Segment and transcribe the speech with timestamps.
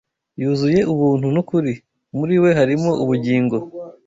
[0.41, 1.73] yuzuye ubuntu n’ukuri.”
[2.17, 3.55] “Muri we harimo ubugingo